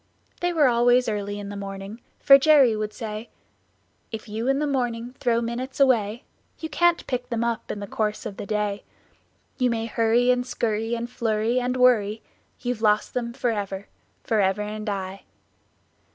[0.39, 3.29] They were always early in the morning, for Jerry would say:
[4.11, 6.23] "If you in the morning Throw minutes away,
[6.57, 8.83] You can't pick them up In the course of a day.
[9.59, 12.23] You may hurry and scurry, And flurry and worry,
[12.61, 13.89] You've lost them forever,
[14.23, 15.21] Forever and aye."